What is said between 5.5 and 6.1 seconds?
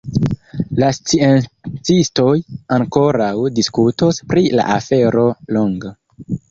longe.